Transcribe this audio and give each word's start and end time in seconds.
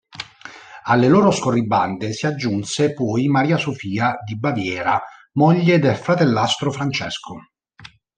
Alle 0.85 1.07
loro 1.07 1.29
scorribande 1.29 2.11
si 2.11 2.25
aggiunse 2.25 2.93
poi 2.95 3.27
Maria 3.27 3.57
Sofia 3.57 4.17
di 4.25 4.35
Baviera, 4.35 4.99
moglie 5.33 5.77
del 5.77 5.95
fratellastro 5.95 6.71
Francesco. 6.71 7.39